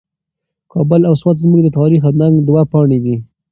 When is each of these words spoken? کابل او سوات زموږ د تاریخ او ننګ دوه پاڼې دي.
کابل 0.73 1.01
او 1.09 1.13
سوات 1.21 1.37
زموږ 1.43 1.61
د 1.63 1.69
تاریخ 1.79 2.01
او 2.05 2.13
ننګ 2.19 2.35
دوه 2.47 2.61
پاڼې 2.71 2.99
دي. 3.05 3.15